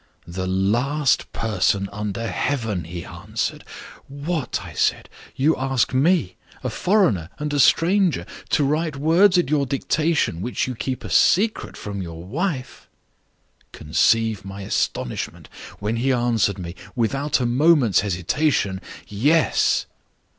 'The 0.25 0.47
last 0.47 1.31
person 1.31 1.87
under 1.91 2.25
heaven!' 2.27 2.85
he 2.85 3.05
answered. 3.05 3.63
'What!' 4.07 4.59
I 4.63 4.73
said, 4.73 5.07
'you 5.35 5.55
ask 5.55 5.93
me, 5.93 6.37
a 6.63 6.71
foreigner 6.71 7.29
and 7.37 7.53
a 7.53 7.59
stranger, 7.59 8.25
to 8.49 8.63
write 8.63 8.95
words 8.95 9.37
at 9.37 9.51
your 9.51 9.67
dictation 9.67 10.41
which 10.41 10.65
you 10.67 10.73
keep 10.73 11.03
a 11.03 11.09
secret 11.11 11.77
from 11.77 12.01
your 12.01 12.23
wife!' 12.23 12.87
Conceive 13.73 14.43
my 14.43 14.63
astonishment 14.63 15.47
when 15.77 15.97
he 15.97 16.11
answered 16.11 16.57
me, 16.57 16.73
without 16.95 17.39
a 17.39 17.45
moment's 17.45 17.99
hesitation, 17.99 18.81
'Yes! 19.07 19.85